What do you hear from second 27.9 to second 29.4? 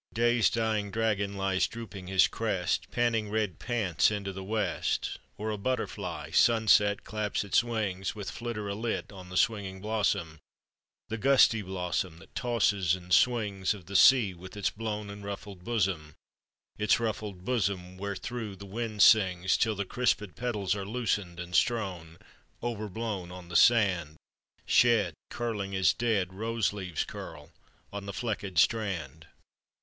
on the fleckèd strand.